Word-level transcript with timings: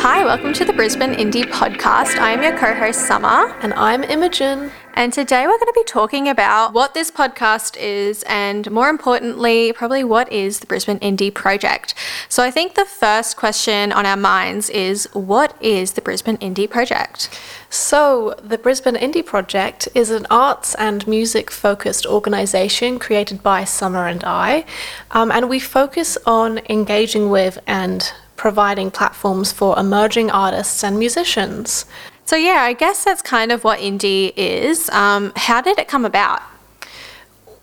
Hi, 0.00 0.24
welcome 0.24 0.52
to 0.52 0.64
the 0.64 0.72
Brisbane 0.72 1.14
Indie 1.14 1.42
Podcast. 1.42 2.18
I 2.18 2.30
am 2.30 2.40
your 2.40 2.56
co 2.56 2.72
host, 2.72 3.08
Summer. 3.08 3.52
And 3.62 3.74
I'm 3.74 4.04
Imogen. 4.04 4.70
And 4.94 5.12
today 5.12 5.44
we're 5.44 5.58
going 5.58 5.66
to 5.66 5.72
be 5.74 5.84
talking 5.84 6.28
about 6.28 6.72
what 6.72 6.94
this 6.94 7.10
podcast 7.10 7.76
is 7.76 8.22
and, 8.28 8.70
more 8.70 8.90
importantly, 8.90 9.72
probably 9.72 10.04
what 10.04 10.32
is 10.32 10.60
the 10.60 10.66
Brisbane 10.66 11.00
Indie 11.00 11.34
Project. 11.34 11.94
So 12.28 12.44
I 12.44 12.50
think 12.52 12.76
the 12.76 12.84
first 12.84 13.36
question 13.36 13.90
on 13.90 14.06
our 14.06 14.16
minds 14.16 14.70
is 14.70 15.08
what 15.14 15.60
is 15.60 15.92
the 15.92 16.00
Brisbane 16.00 16.38
Indie 16.38 16.70
Project? 16.70 17.28
So, 17.68 18.34
the 18.42 18.56
Brisbane 18.56 18.94
Indie 18.94 19.26
Project 19.26 19.88
is 19.96 20.10
an 20.10 20.26
arts 20.30 20.76
and 20.76 21.06
music 21.08 21.50
focused 21.50 22.06
organisation 22.06 23.00
created 23.00 23.42
by 23.42 23.64
Summer 23.64 24.06
and 24.06 24.22
I, 24.24 24.64
um, 25.10 25.30
and 25.32 25.50
we 25.50 25.58
focus 25.58 26.16
on 26.24 26.60
engaging 26.70 27.30
with 27.30 27.58
and 27.66 28.10
providing 28.38 28.90
platforms 28.90 29.52
for 29.52 29.78
emerging 29.78 30.30
artists 30.30 30.82
and 30.82 30.98
musicians. 30.98 31.84
So, 32.24 32.36
yeah, 32.36 32.62
I 32.62 32.72
guess 32.72 33.04
that's 33.04 33.20
kind 33.20 33.52
of 33.52 33.64
what 33.64 33.80
indie 33.80 34.32
is. 34.36 34.88
Um, 34.90 35.32
how 35.36 35.60
did 35.60 35.78
it 35.78 35.88
come 35.88 36.06
about? 36.06 36.40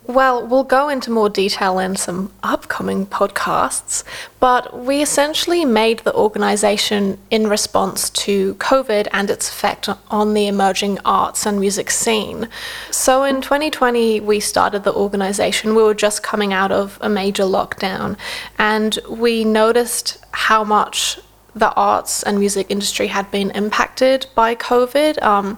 Well, 0.08 0.46
we'll 0.46 0.64
go 0.64 0.88
into 0.88 1.10
more 1.10 1.30
detail 1.30 1.80
in 1.80 1.96
some 1.96 2.32
upcoming 2.44 3.08
podcasts, 3.08 4.04
but 4.40 4.86
we 4.86 5.02
essentially 5.02 5.66
made 5.66 6.00
the 6.00 6.14
organisation 6.14 7.18
in 7.32 7.48
response 7.48 8.12
to 8.12 8.54
COVID 8.56 9.08
and 9.12 9.32
its 9.32 9.50
effect 9.50 9.90
on 10.12 10.36
the 10.36 10.46
emerging 10.46 11.00
arts 11.06 11.48
and 11.48 11.60
music 11.60 11.90
scene. 11.90 12.48
So 12.92 13.24
in 13.24 13.42
2020, 13.42 14.20
we 14.20 14.40
started 14.40 14.84
the 14.84 14.94
organisation. 14.94 15.74
We 15.74 15.82
were 15.82 15.96
just 15.96 16.22
coming 16.22 16.54
out 16.54 16.72
of 16.72 17.00
a 17.02 17.10
major 17.10 17.44
lockdown, 17.44 18.16
and 18.60 19.00
we 19.10 19.44
noticed 19.44 20.20
how 20.32 20.64
much 20.64 21.20
the 21.56 21.74
arts 21.74 22.22
and 22.22 22.38
music 22.38 22.68
industry 22.70 23.08
had 23.08 23.32
been 23.32 23.50
impacted 23.52 24.28
by 24.36 24.54
COVID. 24.54 25.20
Um, 25.24 25.58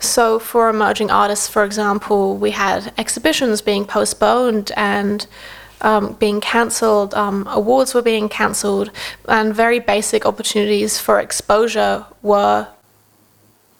so, 0.00 0.38
for 0.38 0.68
emerging 0.68 1.10
artists, 1.10 1.48
for 1.48 1.64
example, 1.64 2.36
we 2.36 2.52
had 2.52 2.92
exhibitions 2.96 3.60
being 3.60 3.84
postponed 3.84 4.70
and 4.76 5.26
um, 5.80 6.14
being 6.14 6.40
cancelled, 6.40 7.14
um, 7.14 7.46
awards 7.50 7.94
were 7.94 8.02
being 8.02 8.28
cancelled, 8.28 8.90
and 9.28 9.54
very 9.54 9.80
basic 9.80 10.26
opportunities 10.26 10.98
for 10.98 11.20
exposure 11.20 12.04
were 12.22 12.68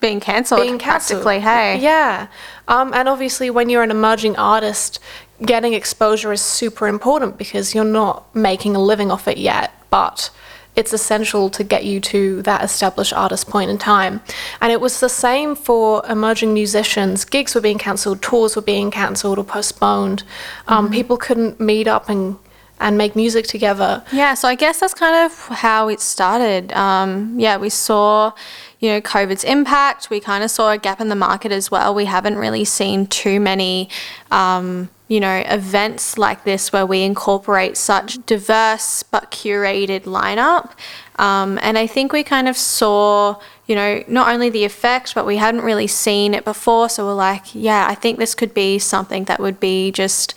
being 0.01 0.21
cancelled. 0.21 0.61
Being 0.63 0.79
cancelled. 0.79 1.25
Hey. 1.25 1.79
Yeah. 1.81 2.29
Um, 2.69 2.93
and 2.95 3.09
obviously, 3.09 3.51
when 3.51 3.69
you're 3.69 3.83
an 3.83 3.91
emerging 3.91 4.37
artist, 4.37 5.01
getting 5.45 5.73
exposure 5.73 6.33
is 6.33 6.41
super 6.41 6.89
important 6.89 7.39
because 7.39 7.75
you're 7.75 7.85
not 7.85 8.33
making 8.35 8.77
a 8.77 8.81
living 8.81 9.11
off 9.11 9.29
it 9.29 9.39
yet, 9.39 9.73
but 9.91 10.31
it's 10.79 10.93
essential 10.93 11.51
to 11.51 11.65
get 11.65 11.85
you 11.85 11.99
to 11.99 12.41
that 12.43 12.63
established 12.63 13.13
artist 13.13 13.49
point 13.49 13.69
in 13.69 13.79
time. 13.79 14.21
And 14.61 14.71
it 14.71 14.81
was 14.81 15.01
the 15.01 15.09
same 15.09 15.57
for 15.57 16.07
emerging 16.09 16.55
musicians. 16.55 17.25
Gigs 17.25 17.57
were 17.57 17.61
being 17.61 17.79
cancelled, 17.79 18.23
tours 18.23 18.55
were 18.55 18.63
being 18.63 18.93
cancelled 18.93 19.39
or 19.39 19.45
postponed. 19.45 20.23
Um, 20.69 20.85
mm-hmm. 20.85 20.95
People 20.95 21.17
couldn't 21.17 21.59
meet 21.59 21.89
up 21.89 22.09
and 22.09 22.39
and 22.81 22.97
make 22.97 23.17
music 23.17 23.47
together. 23.47 24.03
Yeah, 24.13 24.35
so 24.35 24.49
I 24.49 24.55
guess 24.55 24.81
that's 24.81 24.95
kind 24.95 25.27
of 25.27 25.37
how 25.49 25.89
it 25.89 26.01
started. 26.01 26.73
Um, 26.73 27.39
yeah, 27.39 27.57
we 27.57 27.71
saw, 27.71 28.33
you 28.81 28.91
know, 28.91 29.01
COVID's 29.01 29.45
impact. 29.45 30.11
We 30.11 30.21
kind 30.21 30.45
of 30.45 30.51
saw 30.51 30.71
a 30.71 30.79
gap 30.79 31.01
in 31.01 31.09
the 31.09 31.17
market 31.17 31.53
as 31.53 31.71
well. 31.71 31.95
We 31.95 32.05
haven't 32.05 32.37
really 32.37 32.65
seen 32.65 33.07
too 33.07 33.41
many. 33.41 33.89
Um, 34.31 34.91
you 35.09 35.21
know, 35.21 35.43
events 35.47 36.19
like 36.19 36.45
this 36.45 36.71
where 36.71 36.85
we 36.85 37.03
incorporate 37.03 37.79
such 37.79 38.25
diverse 38.27 39.03
but 39.03 39.31
curated 39.31 40.03
lineup. 40.03 40.73
Um, 41.19 41.59
and 41.63 41.79
I 41.79 41.87
think 41.87 42.13
we 42.13 42.23
kind 42.23 42.47
of 42.47 42.59
saw, 42.59 43.41
you 43.67 43.75
know, 43.75 44.05
not 44.07 44.33
only 44.33 44.51
the 44.51 44.65
effect, 44.65 45.15
but 45.15 45.25
we 45.25 45.39
hadn't 45.39 45.63
really 45.63 45.87
seen 45.87 46.35
it 46.35 46.45
before. 46.45 46.91
So 46.91 47.07
we're 47.07 47.15
like, 47.15 47.55
yeah, 47.55 47.87
I 47.89 47.95
think 47.95 48.19
this 48.19 48.35
could 48.35 48.53
be 48.53 48.79
something 48.79 49.25
that 49.25 49.41
would 49.41 49.59
be 49.59 49.91
just 49.93 50.35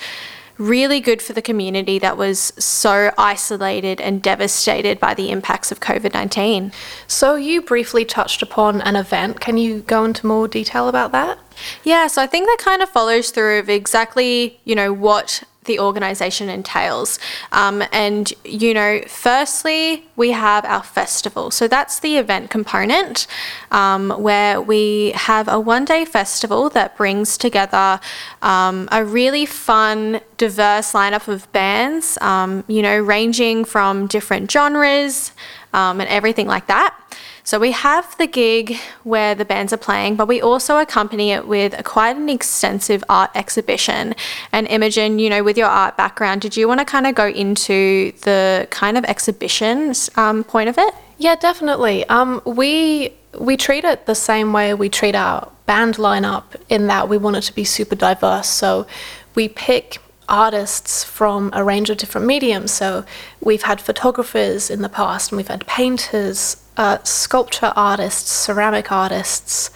really 0.61 0.99
good 0.99 1.22
for 1.22 1.33
the 1.33 1.41
community 1.41 1.97
that 1.99 2.17
was 2.17 2.53
so 2.57 3.11
isolated 3.17 3.99
and 3.99 4.22
devastated 4.22 4.99
by 4.99 5.13
the 5.13 5.31
impacts 5.31 5.72
of 5.72 5.79
COVID 5.79 6.13
19. 6.13 6.72
So, 7.07 7.35
you 7.35 7.61
briefly 7.61 8.05
touched 8.05 8.41
upon 8.41 8.81
an 8.81 8.95
event. 8.95 9.39
Can 9.39 9.57
you 9.57 9.81
go 9.81 10.05
into 10.05 10.27
more 10.27 10.47
detail 10.47 10.88
about 10.88 11.11
that? 11.11 11.39
Yeah, 11.83 12.07
so 12.07 12.21
I 12.21 12.27
think 12.27 12.45
that 12.45 12.57
kind 12.59 12.81
of 12.81 12.89
follows 12.89 13.31
through 13.31 13.59
of 13.59 13.69
exactly, 13.69 14.59
you 14.63 14.75
know, 14.75 14.94
what 14.94 15.44
the 15.66 15.79
organization 15.79 16.49
entails. 16.49 17.19
Um, 17.51 17.83
and, 17.91 18.33
you 18.44 18.73
know, 18.73 19.01
firstly, 19.07 20.05
we 20.16 20.31
have 20.31 20.66
our 20.66 20.83
festival. 20.83 21.51
So 21.51 21.67
that's 21.67 21.99
the 21.99 22.17
event 22.17 22.49
component 22.49 23.27
um, 23.71 24.09
where 24.11 24.59
we 24.59 25.11
have 25.11 25.47
a 25.47 25.59
one 25.59 25.85
day 25.85 26.05
festival 26.05 26.69
that 26.69 26.97
brings 26.97 27.38
together 27.38 28.00
um, 28.41 28.89
a 28.91 29.05
really 29.05 29.45
fun, 29.45 30.21
diverse 30.38 30.94
lineup 30.94 31.27
of 31.27 31.51
bands, 31.51 32.17
um, 32.21 32.63
you 32.67 32.81
know, 32.81 33.00
ranging 33.00 33.63
from 33.63 34.07
different 34.07 34.51
genres 34.51 35.31
um, 35.73 36.01
and 36.01 36.09
everything 36.09 36.47
like 36.47 36.67
that. 36.67 36.97
So 37.51 37.59
we 37.59 37.72
have 37.72 38.17
the 38.17 38.28
gig 38.28 38.78
where 39.03 39.35
the 39.35 39.44
bands 39.44 39.73
are 39.73 39.84
playing, 39.89 40.16
but 40.16 40.25
we 40.25 40.41
also 40.41 40.78
accompany 40.78 41.31
it 41.31 41.45
with 41.45 41.78
a, 41.78 41.84
quite 41.84 42.16
an 42.16 42.29
extensive 42.29 43.03
art 43.09 43.29
exhibition. 43.35 44.16
And 44.53 44.67
Imogen, 44.69 45.19
you 45.19 45.29
know, 45.29 45.44
with 45.44 45.57
your 45.57 45.67
art 45.67 45.97
background, 45.97 46.39
did 46.39 46.56
you 46.56 46.69
want 46.69 46.79
to 46.79 46.85
kind 46.85 47.06
of 47.06 47.13
go 47.13 47.28
into 47.28 48.13
the 48.22 48.69
kind 48.72 48.97
of 48.97 49.03
exhibition 49.03 49.94
um, 50.16 50.45
point 50.45 50.69
of 50.69 50.78
it? 50.78 50.94
Yeah, 51.17 51.35
definitely. 51.35 52.06
Um, 52.06 52.41
we 52.45 53.12
we 53.38 53.57
treat 53.57 53.83
it 53.83 54.06
the 54.06 54.16
same 54.16 54.53
way 54.53 54.73
we 54.73 54.88
treat 54.88 55.13
our 55.13 55.51
band 55.66 55.95
lineup 55.95 56.45
in 56.69 56.88
that 56.88 57.09
we 57.09 57.18
want 57.18 57.35
it 57.35 57.41
to 57.41 57.53
be 57.53 57.66
super 57.66 57.97
diverse. 57.97 58.47
So 58.47 58.88
we 59.35 59.50
pick 59.50 59.97
artists 60.31 61.03
from 61.03 61.52
a 61.53 61.64
range 61.64 61.90
of 61.90 61.97
different 61.97 62.25
mediums. 62.25 62.72
So 62.72 63.06
we've 63.42 63.64
had 63.64 63.80
photographers 63.81 64.72
in 64.72 64.81
the 64.81 64.90
past, 64.90 65.31
and 65.31 65.38
we've 65.38 65.47
had 65.47 65.68
painters, 65.68 66.58
uh, 66.78 66.97
sculpture 67.03 67.74
artists, 67.75 68.31
ceramic 68.31 68.92
artists, 68.92 69.69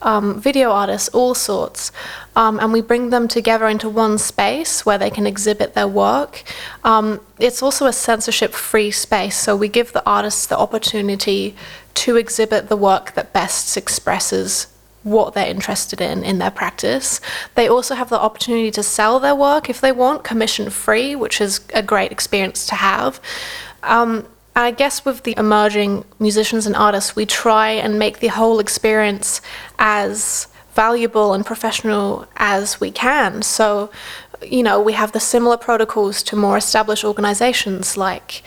um, 0.00 0.40
video 0.40 0.70
artists, 0.70 1.08
all 1.10 1.34
sorts. 1.34 1.92
Um, 2.34 2.58
and 2.60 2.72
we 2.72 2.80
bring 2.80 3.10
them 3.10 3.28
together 3.28 3.68
into 3.68 3.88
one 3.88 4.16
space 4.16 4.86
where 4.86 4.98
they 4.98 5.10
can 5.10 5.26
exhibit 5.26 5.74
their 5.74 5.88
work. 5.88 6.42
Um, 6.84 7.20
it's 7.38 7.62
also 7.62 7.86
a 7.86 7.92
censorship 7.92 8.52
free 8.52 8.90
space, 8.90 9.36
so 9.36 9.54
we 9.56 9.68
give 9.68 9.92
the 9.92 10.04
artists 10.06 10.46
the 10.46 10.58
opportunity 10.58 11.54
to 11.94 12.16
exhibit 12.16 12.68
the 12.68 12.76
work 12.76 13.14
that 13.14 13.32
best 13.32 13.76
expresses 13.76 14.68
what 15.08 15.34
they're 15.34 15.48
interested 15.48 16.00
in 16.00 16.22
in 16.24 16.38
their 16.38 16.50
practice. 16.50 17.20
They 17.54 17.68
also 17.68 17.94
have 17.94 18.10
the 18.10 18.20
opportunity 18.20 18.70
to 18.72 18.82
sell 18.82 19.20
their 19.20 19.34
work 19.34 19.68
if 19.70 19.80
they 19.80 19.92
want, 19.92 20.24
commission 20.24 20.70
free, 20.70 21.16
which 21.16 21.40
is 21.40 21.60
a 21.74 21.82
great 21.82 22.12
experience 22.12 22.66
to 22.66 22.74
have. 22.74 23.20
Um, 23.82 24.26
I 24.56 24.72
guess 24.72 25.04
with 25.04 25.22
the 25.22 25.34
emerging 25.36 26.04
musicians 26.18 26.66
and 26.66 26.74
artists, 26.74 27.14
we 27.14 27.26
try 27.26 27.70
and 27.70 27.98
make 27.98 28.18
the 28.18 28.26
whole 28.28 28.58
experience 28.58 29.40
as 29.78 30.48
valuable 30.74 31.32
and 31.32 31.46
professional 31.46 32.26
as 32.36 32.80
we 32.80 32.90
can. 32.90 33.42
So, 33.42 33.90
you 34.42 34.62
know, 34.64 34.80
we 34.80 34.94
have 34.94 35.12
the 35.12 35.20
similar 35.20 35.56
protocols 35.56 36.22
to 36.24 36.36
more 36.36 36.56
established 36.56 37.04
organizations 37.04 37.96
like 37.96 38.42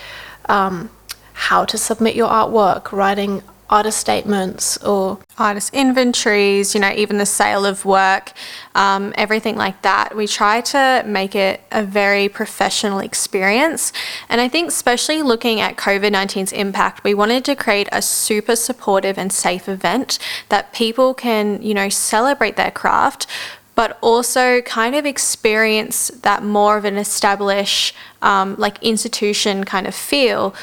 um, 0.49 0.89
how 1.33 1.63
to 1.65 1.77
submit 1.77 2.15
your 2.15 2.29
artwork, 2.29 2.91
writing 2.91 3.41
artist 3.71 3.97
statements 3.97 4.77
or 4.83 5.17
artist 5.37 5.73
inventories, 5.73 6.75
you 6.75 6.81
know, 6.81 6.91
even 6.91 7.17
the 7.17 7.25
sale 7.25 7.65
of 7.65 7.85
work, 7.85 8.33
um, 8.75 9.13
everything 9.15 9.55
like 9.55 9.81
that. 9.81 10.15
We 10.15 10.27
try 10.27 10.59
to 10.61 11.03
make 11.07 11.33
it 11.33 11.61
a 11.71 11.81
very 11.83 12.27
professional 12.27 12.99
experience. 12.99 13.93
And 14.27 14.41
I 14.41 14.49
think, 14.49 14.67
especially 14.67 15.21
looking 15.23 15.61
at 15.61 15.77
COVID 15.77 16.11
19's 16.11 16.51
impact, 16.51 17.03
we 17.05 17.13
wanted 17.13 17.45
to 17.45 17.55
create 17.55 17.87
a 17.93 18.01
super 18.01 18.57
supportive 18.57 19.17
and 19.17 19.31
safe 19.31 19.69
event 19.69 20.19
that 20.49 20.73
people 20.73 21.13
can, 21.13 21.61
you 21.61 21.73
know, 21.73 21.87
celebrate 21.87 22.57
their 22.57 22.71
craft. 22.71 23.25
But 23.73 23.97
also 24.01 24.61
kind 24.61 24.95
of 24.95 25.05
experience 25.05 26.09
that 26.09 26.43
more 26.43 26.77
of 26.77 26.83
an 26.83 26.97
established, 26.97 27.95
um, 28.21 28.55
like 28.57 28.83
institution 28.83 29.63
kind 29.63 29.87
of 29.87 29.95
feel, 29.95 30.53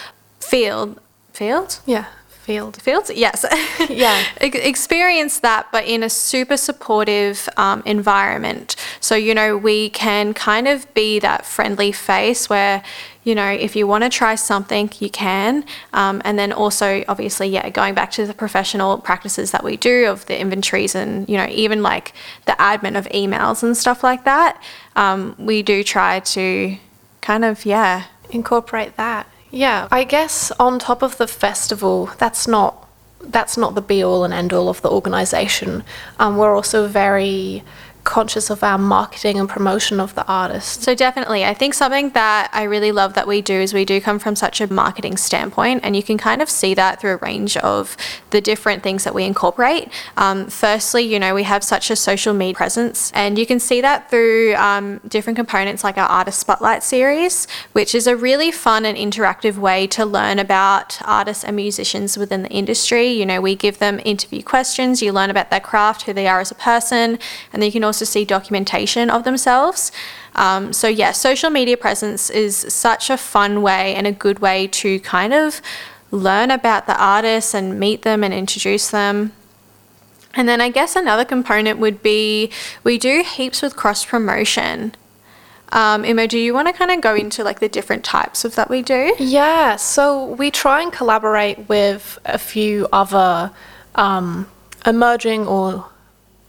field, 0.41 1.01
field? 1.33 1.81
Yeah 1.87 2.05
field. 2.49 2.81
Fields, 2.81 3.11
yes. 3.15 3.45
yeah. 3.91 4.25
Experience 4.41 5.41
that, 5.41 5.67
but 5.71 5.85
in 5.85 6.03
a 6.03 6.09
super 6.09 6.57
supportive 6.57 7.47
um, 7.59 7.83
environment. 7.85 8.75
So, 9.01 9.15
you 9.17 9.35
know, 9.35 9.55
we 9.55 9.91
can 9.91 10.33
kind 10.33 10.67
of 10.67 10.93
be 10.95 11.19
that 11.19 11.45
friendly 11.45 11.93
face 11.93 12.49
where, 12.49 12.83
you 13.23 13.35
know, 13.35 13.51
if 13.51 13.77
you 13.77 13.87
want 13.87 14.05
to 14.05 14.09
try 14.09 14.35
something, 14.35 14.91
you 14.99 15.11
can. 15.11 15.63
Um, 15.93 16.23
and 16.25 16.39
then 16.39 16.51
also, 16.55 17.05
obviously, 17.07 17.49
yeah, 17.49 17.69
going 17.69 17.93
back 17.93 18.11
to 18.13 18.27
the 18.27 18.33
professional 18.33 18.97
practices 18.97 19.51
that 19.51 19.63
we 19.63 19.77
do 19.77 20.07
of 20.07 20.25
the 20.25 20.41
inventories 20.41 20.95
and, 20.95 21.29
you 21.29 21.37
know, 21.37 21.49
even 21.51 21.83
like 21.83 22.15
the 22.47 22.53
admin 22.53 22.97
of 22.97 23.07
emails 23.09 23.63
and 23.63 23.77
stuff 23.77 24.03
like 24.03 24.25
that, 24.25 24.59
um, 24.97 25.37
we 25.39 25.63
do 25.63 25.85
try 25.85 26.21
to 26.21 26.79
kind 27.21 27.45
of, 27.45 27.67
yeah. 27.67 28.05
Incorporate 28.31 28.97
that 28.97 29.27
Yeah, 29.51 29.89
I 29.91 30.05
guess 30.05 30.51
on 30.59 30.79
top 30.79 31.03
of 31.03 31.17
the 31.17 31.27
festival, 31.27 32.11
that's 32.19 32.47
not 32.47 32.85
that's 33.21 33.57
not 33.57 33.75
the 33.75 33.83
be 33.83 34.03
all 34.03 34.25
and 34.25 34.33
end 34.33 34.53
all 34.53 34.69
of 34.69 34.81
the 34.83 34.91
organization. 34.91 35.83
Um, 36.19 36.37
we're 36.37 36.55
also 36.55 36.87
very 36.87 37.65
conscious 38.09 38.49
of 38.49 38.65
our 38.65 38.79
marketing 38.79 39.39
and 39.39 39.49
promotion 39.51 40.01
of 40.01 40.15
the 40.15 40.27
artist. 40.27 40.83
So 40.83 40.95
definitely, 40.95 41.45
I 41.45 41.53
think 41.53 41.75
something 41.75 42.09
that 42.11 42.49
I 42.55 42.63
really 42.63 42.91
love 42.91 43.13
that 43.13 43.29
we 43.29 43.43
do 43.43 43.53
is 43.53 43.75
we 43.75 43.85
do 43.85 44.01
come 44.01 44.19
from 44.19 44.35
such 44.35 44.63
a 44.63 44.73
marketing 44.73 45.19
standpoint, 45.19 45.83
and 45.85 45.95
you 45.95 46.03
can 46.03 46.17
kind 46.17 46.41
of 46.41 46.49
see 46.49 46.73
that 46.73 47.01
through 47.01 47.13
a 47.13 47.17
range 47.19 47.59
of 47.59 47.99
the 48.31 48.41
different 48.41 48.83
things 48.83 49.05
that 49.05 49.15
we 49.15 49.25
incorporate. 49.25 49.91
Um, 50.17 50.47
firstly, 50.47 51.03
you 51.03 51.19
know, 51.19 51.35
we 51.35 51.43
have 51.43 51.63
such 51.63 51.91
a 51.91 51.97
social 51.97 52.33
media 52.33 52.55
presence, 52.55 53.13
and 53.15 53.39
you 53.39 53.45
can 53.45 53.61
see 53.61 53.83
that 53.83 54.09
through 54.09 54.55
um, 54.55 55.01
different 55.07 55.37
components 55.37 55.85
like 55.85 55.99
our 55.99 56.09
artist 56.09 56.41
spotlight 56.41 56.83
series, 56.83 57.47
which 57.73 57.95
is 57.95 58.07
a 58.07 58.17
really 58.17 58.51
fun 58.51 58.87
and 58.87 58.97
interactive 58.97 59.59
way 59.59 59.87
to 59.87 60.07
learn 60.07 60.39
about 60.39 60.99
artists 61.05 61.45
and 61.45 61.55
musicians 61.57 62.17
within 62.17 62.43
the 62.43 62.49
industry. 62.49 63.09
You 63.09 63.27
know, 63.27 63.43
we 63.43 63.55
give 63.55 63.81
them 63.81 64.01
interview 64.07 64.43
questions, 64.43 65.03
you 65.03 65.13
learn 65.13 65.29
about 65.29 65.51
their 65.51 65.61
craft, 65.61 66.05
who 66.05 66.15
they 66.15 66.27
are 66.27 66.41
as 66.41 66.51
a 66.51 66.55
person, 66.55 67.19
and 67.53 67.61
then 67.61 67.67
you 67.69 67.73
can 67.73 67.85
also 67.85 67.98
to 67.99 68.07
see 68.07 68.25
documentation 68.25 69.11
of 69.11 69.25
themselves. 69.25 69.93
Um, 70.35 70.73
so, 70.73 70.89
yeah, 70.89 71.13
social 71.13 71.51
media 71.51 71.77
presence 71.77 72.31
is 72.31 72.57
such 72.57 73.11
a 73.11 73.17
fun 73.17 73.63
way 73.63 73.95
and 73.95 74.07
a 74.07 74.13
good 74.13 74.39
way 74.39 74.67
to 74.69 75.01
kind 75.01 75.33
of 75.33 75.61
learn 76.11 76.51
about 76.51 76.87
the 76.87 77.01
artists 77.01 77.55
and 77.55 77.79
meet 77.79 78.03
them 78.03 78.25
and 78.25 78.33
introduce 78.33 78.91
them. 78.91 79.33
And 80.35 80.49
then 80.49 80.61
I 80.61 80.69
guess 80.69 80.95
another 80.95 81.25
component 81.25 81.79
would 81.79 82.03
be 82.03 82.51
we 82.85 82.99
do 82.99 83.23
heaps 83.23 83.63
with 83.63 83.77
cross 83.77 84.05
promotion. 84.05 84.95
Um, 85.71 86.05
Emma, 86.05 86.27
do 86.27 86.39
you 86.39 86.55
want 86.55 86.69
to 86.69 86.73
kind 86.73 86.91
of 86.91 87.01
go 87.01 87.15
into 87.15 87.45
like 87.45 87.61
the 87.61 87.69
different 87.69 88.05
types 88.05 88.45
of 88.45 88.55
that 88.55 88.71
we 88.71 88.83
do? 88.83 89.15
Yeah, 89.19 89.77
so 89.77 90.25
we 90.25 90.51
try 90.51 90.83
and 90.83 90.93
collaborate 90.93 91.69
with 91.69 92.19
a 92.25 92.39
few 92.39 92.89
other 92.93 93.51
um, 93.95 94.49
emerging 94.87 95.47
or 95.47 95.87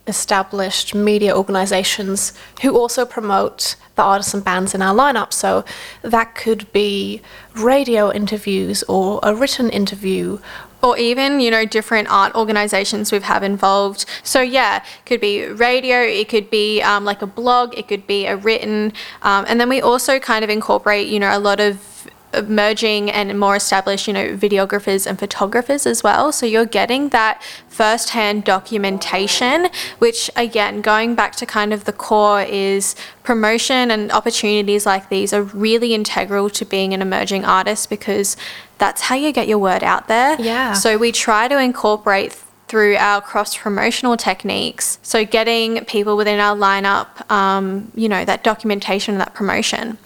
established 0.10 0.94
media 0.94 1.36
organizations 1.36 2.34
who 2.62 2.78
also 2.78 3.06
promote 3.06 3.76
the 3.96 4.02
artists 4.02 4.34
and 4.34 4.44
bands 4.44 4.74
in 4.74 4.82
our 4.82 4.96
lineup. 4.96 5.32
So 5.32 5.64
that 6.02 6.36
could 6.36 6.72
be 6.74 7.22
radio 7.56 8.12
interviews 8.12 8.84
or 8.84 9.20
a 9.24 9.34
written 9.34 9.70
interview. 9.70 10.40
Or 10.82 10.98
even, 10.98 11.42
you 11.42 11.52
know, 11.52 11.66
different 11.66 12.10
art 12.10 12.34
organizations 12.36 13.12
we've 13.12 13.24
have 13.24 13.44
involved. 13.44 14.06
So, 14.24 14.40
yeah, 14.40 14.78
it 14.78 15.06
could 15.06 15.20
be 15.20 15.46
radio, 15.46 16.00
it 16.00 16.30
could 16.30 16.50
be 16.50 16.82
um, 16.82 17.04
like 17.04 17.22
a 17.22 17.28
blog, 17.28 17.78
it 17.78 17.90
could 17.90 18.08
be 18.08 18.26
a 18.26 18.38
written. 18.38 18.94
Um, 19.22 19.44
and 19.50 19.60
then 19.60 19.68
we 19.68 19.82
also 19.82 20.20
kind 20.20 20.42
of 20.42 20.50
incorporate, 20.50 21.10
you 21.10 21.20
know, 21.20 21.38
a 21.38 21.40
lot 21.40 21.60
of 21.60 21.99
emerging 22.34 23.10
and 23.10 23.40
more 23.40 23.56
established, 23.56 24.08
you 24.08 24.14
know, 24.14 24.36
videographers 24.36 25.08
and 25.08 25.18
photographers 25.18 25.86
as 25.86 26.04
well. 26.04 26.32
So 26.32 26.46
you're 26.46 26.66
getting 26.66 27.10
that 27.10 27.42
first-hand 27.68 28.44
documentation, 28.44 29.70
which 30.00 30.30
again, 30.36 30.82
going 30.82 31.16
back 31.16 31.36
to 31.38 31.46
kind 31.46 31.74
of 31.74 31.86
the 31.86 31.94
core 31.94 32.42
is 32.42 32.96
promotion 33.24 33.92
and 33.92 34.12
opportunities 34.12 34.86
like 34.86 35.10
these 35.10 35.34
are 35.34 35.44
really 35.44 35.94
integral 35.94 36.50
to 36.52 36.66
being 36.66 36.94
an 36.94 37.02
emerging 37.02 37.46
artist 37.46 37.90
because 37.90 38.38
that's 38.78 39.02
how 39.04 39.16
you 39.16 39.32
get 39.32 39.48
your 39.48 39.60
word 39.60 39.84
out 39.84 40.08
there. 40.08 40.40
Yeah. 40.40 40.74
So 40.74 40.98
we 40.98 41.12
try 41.12 41.48
to 41.48 41.60
incorporate 41.60 42.34
through 42.70 42.96
our 42.98 43.20
cross 43.20 43.58
promotional 43.58 44.16
techniques. 44.16 45.00
So, 45.02 45.26
getting 45.26 45.84
people 45.86 46.16
within 46.16 46.40
our 46.40 46.56
lineup, 46.56 47.30
um, 47.32 47.92
you 47.96 48.08
know, 48.08 48.24
that 48.24 48.44
documentation, 48.44 49.16
and 49.16 49.22
that 49.22 49.34
promotion. 49.34 49.98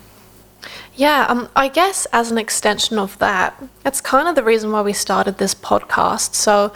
Yeah, 0.96 1.26
um, 1.28 1.50
I 1.56 1.70
guess 1.70 2.06
as 2.14 2.30
an 2.32 2.38
extension 2.38 3.00
of 3.00 3.18
that, 3.18 3.62
that's 3.82 4.00
kind 4.00 4.28
of 4.28 4.36
the 4.36 4.44
reason 4.44 4.72
why 4.72 4.82
we 4.82 4.94
started 4.94 5.38
this 5.38 5.56
podcast. 5.56 6.36
So, 6.36 6.72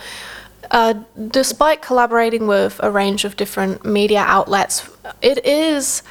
uh, 0.72 0.96
despite 1.30 1.82
collaborating 1.82 2.48
with 2.48 2.80
a 2.82 2.90
range 2.90 3.26
of 3.26 3.38
different 3.38 3.86
media 3.86 4.24
outlets, 4.26 4.90
it 5.22 5.46
is 5.46 6.02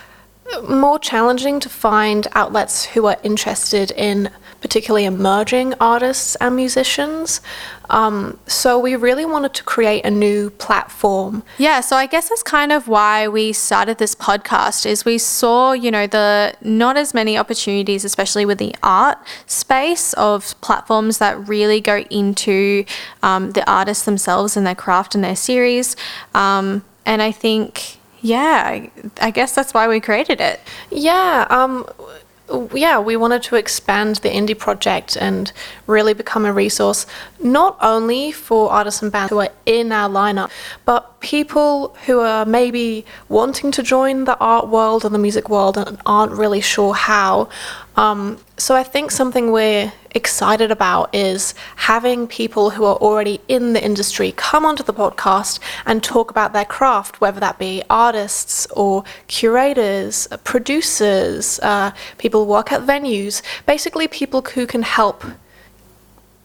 more 0.69 0.99
challenging 0.99 1.61
to 1.61 1.69
find 1.69 2.27
outlets 2.33 2.85
who 2.87 3.07
are 3.07 3.17
interested 3.23 3.91
in 3.93 4.31
particularly 4.61 5.05
emerging 5.05 5.75
artists 5.81 6.35
and 6.37 6.57
musicians. 6.57 7.41
Um, 7.89 8.39
so 8.47 8.79
we 8.79 8.97
really 8.97 9.25
wanted 9.25 9.55
to 9.55 9.63
create 9.63 10.05
a 10.05 10.11
new 10.11 10.51
platform. 10.51 11.45
Yeah, 11.59 11.81
so 11.81 11.95
I 11.95 12.07
guess 12.07 12.29
that's 12.29 12.43
kind 12.43 12.73
of 12.73 12.89
why 12.89 13.29
we 13.29 13.53
started 13.53 13.99
this 13.99 14.15
podcast 14.15 14.85
is 14.85 15.05
we 15.05 15.19
saw, 15.19 15.73
you 15.73 15.91
know, 15.91 16.07
the 16.07 16.55
not 16.63 16.97
as 16.97 17.15
many 17.15 17.39
opportunities, 17.39 18.05
especially 18.05 18.45
with 18.45 18.59
the 18.59 18.75
art 18.83 19.19
space 19.47 20.15
of 20.15 20.61
platforms 20.63 21.19
that 21.19 21.49
really 21.49 21.81
go 21.81 21.99
into 22.11 22.85
um, 23.23 23.53
the 23.53 23.69
artists 23.71 24.05
themselves 24.05 24.57
and 24.57 24.67
their 24.67 24.75
craft 24.75 25.15
and 25.15 25.23
their 25.23 25.37
series. 25.37 25.95
Um, 26.35 26.85
and 27.05 27.23
I 27.23 27.31
think 27.31 27.99
yeah, 28.27 28.87
I 29.21 29.31
guess 29.31 29.55
that's 29.55 29.73
why 29.73 29.87
we 29.87 30.01
created 30.01 30.41
it. 30.41 30.61
Yeah, 30.91 31.47
um, 31.49 31.87
yeah, 32.75 32.99
we 32.99 33.17
wanted 33.17 33.43
to 33.45 33.57
expand 33.57 34.17
the 34.17 34.29
indie 34.29 34.59
project 34.59 35.17
and 35.17 35.53
really 35.87 36.15
become 36.15 36.45
a 36.45 36.53
resource 36.53 37.07
not 37.41 37.77
only 37.81 38.33
for 38.33 38.71
artists 38.71 39.03
and 39.03 39.13
bands 39.13 39.31
who 39.31 39.39
are 39.39 39.51
in 39.65 39.93
our 39.93 40.09
lineup, 40.09 40.51
but 40.85 41.21
people 41.21 41.97
who 42.07 42.21
are 42.21 42.45
maybe 42.45 43.05
wanting 43.29 43.71
to 43.73 43.83
join 43.83 44.25
the 44.25 44.39
art 44.39 44.69
world 44.69 45.05
and 45.05 45.15
the 45.15 45.19
music 45.19 45.49
world 45.49 45.77
and 45.79 45.99
aren't 46.05 46.33
really 46.33 46.61
sure 46.61 46.95
how. 46.95 47.49
Um, 47.97 48.39
so 48.59 48.75
I 48.75 48.83
think 48.83 49.11
something 49.11 49.53
we're 49.53 49.93
excited 50.15 50.71
about 50.71 51.15
is 51.15 51.55
having 51.77 52.27
people 52.27 52.71
who 52.71 52.85
are 52.85 52.97
already 52.97 53.41
in 53.49 53.73
the 53.73 53.83
industry 53.83 54.33
come 54.37 54.67
onto 54.67 54.83
the 54.83 54.93
podcast 54.93 55.61
and 55.87 56.03
talk 56.03 56.31
about 56.31 56.53
their 56.53 56.65
craft, 56.65 57.21
whether 57.21 57.41
that 57.41 57.59
be 57.59 57.83
artists 57.89 58.67
or 58.73 59.05
curators, 59.29 60.29
producers, 60.45 61.59
uh, 61.63 61.91
people 62.19 62.45
who 62.45 62.51
work 62.51 62.71
at 62.71 62.83
venues, 62.83 63.43
basically 63.65 64.09
people 64.09 64.43
who 64.43 64.67
can 64.67 64.83
help 64.83 65.25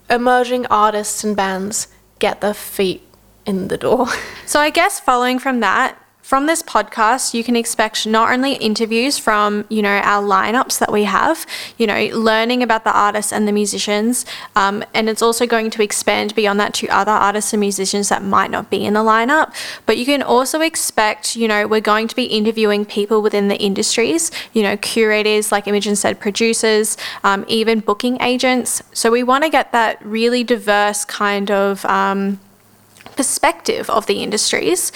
emerging 0.09 0.65
artists 0.68 1.24
and 1.24 1.36
bands 1.36 1.88
get 2.19 2.42
their 2.42 2.54
feet 2.54 3.01
in 3.45 3.68
the 3.68 3.77
door. 3.77 4.07
So 4.45 4.59
I 4.59 4.69
guess 4.69 5.00
following 5.00 5.39
from 5.39 5.62
that, 5.62 5.97
from 6.21 6.45
this 6.45 6.63
podcast, 6.63 7.33
you 7.33 7.44
can 7.44 7.56
expect 7.56 8.07
not 8.07 8.31
only 8.31 8.53
interviews 8.53 9.18
from, 9.18 9.65
you 9.69 9.81
know, 9.81 9.89
our 9.89 10.23
lineups 10.23 10.79
that 10.79 10.91
we 10.91 11.03
have, 11.03 11.45
you 11.77 11.85
know, 11.85 12.07
learning 12.13 12.63
about 12.63 12.83
the 12.83 12.95
artists 12.95 13.33
and 13.33 13.47
the 13.47 13.51
musicians, 13.51 14.25
um, 14.56 14.83
and 14.94 15.09
it's 15.09 15.21
also 15.21 15.45
going 15.45 15.69
to 15.71 15.83
expand 15.83 16.33
beyond 16.35 16.59
that 16.59 16.73
to 16.75 16.88
other 16.88 17.12
artists 17.12 17.53
and 17.53 17.59
musicians 17.59 18.09
that 18.09 18.23
might 18.23 18.51
not 18.51 18.69
be 18.69 18.85
in 18.85 18.94
the 18.94 19.01
lineup. 19.01 19.54
But 19.85 19.97
you 19.97 20.06
can 20.06 20.21
also 20.21 20.61
expect, 20.61 21.35
you 21.35 21.47
know, 21.47 21.68
we're 21.68 21.81
going 21.81 22.07
to 22.07 22.16
be 22.16 22.25
interviewing 22.25 22.85
people 22.85 23.21
within 23.21 23.47
the 23.47 23.57
industries, 23.57 24.31
you 24.54 24.63
know, 24.63 24.78
curators, 24.78 25.51
like 25.51 25.68
Imogen 25.68 25.95
said, 25.95 26.19
producers, 26.19 26.97
um, 27.23 27.44
even 27.47 27.80
booking 27.80 28.21
agents. 28.21 28.81
So 28.94 29.11
we 29.11 29.23
want 29.23 29.44
to 29.44 29.49
get 29.49 29.71
that 29.71 30.04
really 30.06 30.44
diverse 30.44 31.04
kind 31.04 31.51
of. 31.51 31.83
Um, 31.85 32.40
perspective 33.21 33.87
of 33.92 34.07
the 34.07 34.23
industries. 34.23 34.92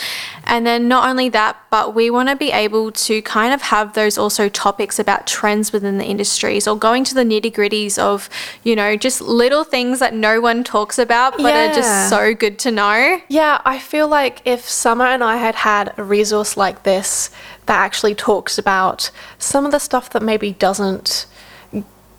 And 0.46 0.66
then 0.66 0.88
not 0.88 1.08
only 1.08 1.30
that, 1.30 1.58
but 1.70 1.94
we 1.94 2.10
want 2.10 2.28
to 2.30 2.36
be 2.36 2.52
able 2.52 2.92
to 2.92 3.22
kind 3.22 3.54
of 3.54 3.62
have 3.62 3.94
those 3.94 4.18
also 4.18 4.50
topics 4.50 4.98
about 4.98 5.28
trends 5.28 5.72
within 5.72 6.00
the 6.00 6.06
industries 6.06 6.68
or 6.68 6.76
going 6.76 7.04
to 7.04 7.14
the 7.14 7.22
nitty 7.22 7.54
gritties 7.54 8.00
of, 8.00 8.28
you 8.64 8.76
know, 8.76 8.98
just 8.98 9.22
little 9.22 9.64
things 9.64 10.00
that 10.00 10.16
no 10.16 10.42
one 10.42 10.64
talks 10.64 10.98
about 10.98 11.38
but 11.38 11.44
yeah. 11.44 11.70
are 11.70 11.76
just 11.76 12.10
so 12.10 12.34
good 12.34 12.58
to 12.58 12.72
know. 12.72 13.22
Yeah, 13.28 13.62
I 13.64 13.78
feel 13.78 14.08
like 14.08 14.42
if 14.44 14.68
Summer 14.68 15.06
and 15.06 15.24
I 15.24 15.38
had 15.38 15.54
had 15.54 15.94
a 15.96 16.04
resource 16.04 16.58
like 16.58 16.82
this 16.82 17.30
that 17.68 17.78
actually 17.78 18.16
talks 18.16 18.58
about 18.58 19.12
some 19.38 19.68
of 19.68 19.72
the 19.72 19.80
stuff 19.80 20.10
that 20.10 20.24
maybe 20.24 20.54
doesn't 20.54 21.28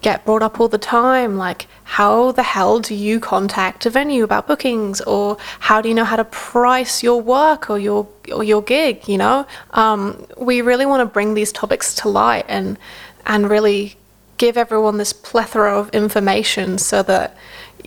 get 0.06 0.24
brought 0.24 0.40
up 0.40 0.60
all 0.60 0.68
the 0.68 0.78
time 0.78 1.36
like 1.36 1.66
how 1.82 2.30
the 2.30 2.42
hell 2.42 2.78
do 2.78 2.94
you 2.94 3.18
contact 3.18 3.86
a 3.86 3.90
venue 3.90 4.22
about 4.22 4.46
bookings? 4.46 5.00
Or 5.00 5.36
how 5.58 5.80
do 5.80 5.88
you 5.88 5.96
know 5.96 6.04
how 6.04 6.14
to 6.16 6.24
price 6.24 7.02
your 7.02 7.20
work 7.20 7.70
or 7.70 7.78
your 7.78 8.06
or 8.32 8.44
your 8.44 8.62
gig 8.62 9.08
you 9.08 9.18
know? 9.18 9.46
Um, 9.70 10.26
we 10.36 10.60
really 10.60 10.86
want 10.86 11.00
to 11.00 11.12
bring 11.16 11.34
these 11.34 11.50
topics 11.50 11.92
to 12.00 12.08
light 12.08 12.44
and 12.46 12.78
and 13.24 13.50
really 13.50 13.96
give 14.36 14.56
everyone 14.56 14.98
this 14.98 15.12
plethora 15.12 15.76
of 15.76 15.88
information 15.90 16.78
so 16.78 17.02
that 17.02 17.36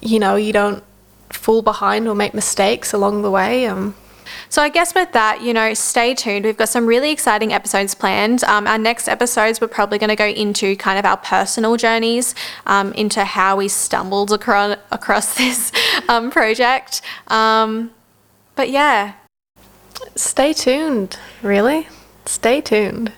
you 0.01 0.19
know 0.19 0.35
you 0.35 0.51
don't 0.51 0.83
fall 1.29 1.61
behind 1.61 2.05
or 2.07 2.15
make 2.15 2.33
mistakes 2.33 2.91
along 2.91 3.21
the 3.21 3.31
way 3.31 3.65
um, 3.65 3.95
so 4.49 4.61
I 4.61 4.69
guess 4.69 4.95
with 4.95 5.11
that, 5.13 5.41
you 5.41 5.53
know, 5.53 5.73
stay 5.73 6.13
tuned. 6.13 6.45
We've 6.45 6.57
got 6.57 6.69
some 6.69 6.85
really 6.85 7.11
exciting 7.11 7.53
episodes 7.53 7.93
planned. 7.95 8.43
Um, 8.43 8.67
our 8.67 8.77
next 8.77 9.07
episodes, 9.07 9.61
we're 9.61 9.67
probably 9.67 9.97
going 9.97 10.09
to 10.09 10.15
go 10.15 10.27
into 10.27 10.75
kind 10.75 10.97
of 10.99 11.05
our 11.05 11.17
personal 11.17 11.77
journeys, 11.77 12.35
um, 12.65 12.93
into 12.93 13.23
how 13.23 13.57
we 13.57 13.67
stumbled 13.67 14.31
across, 14.31 14.77
across 14.91 15.35
this 15.37 15.71
um, 16.07 16.31
project. 16.31 17.01
Um, 17.27 17.91
but 18.55 18.69
yeah. 18.69 19.13
Stay 20.15 20.53
tuned, 20.53 21.17
really. 21.41 21.87
Stay 22.25 22.61
tuned. 22.61 23.13